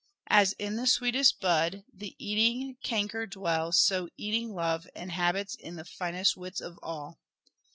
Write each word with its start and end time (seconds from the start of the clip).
As 0.31 0.53
in 0.53 0.77
the 0.77 0.87
sweetest 0.87 1.39
bud 1.39 1.83
The 1.93 2.15
eating 2.17 2.77
canker 2.81 3.27
dwells, 3.27 3.77
so 3.77 4.09
eating 4.17 4.49
love 4.55 4.87
Inhabits 4.95 5.53
in 5.53 5.75
the 5.75 5.85
finest 5.85 6.35
wits 6.35 6.59
of 6.59 6.79
all. 6.81 7.19